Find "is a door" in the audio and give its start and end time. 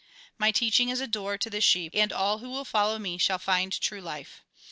0.89-1.37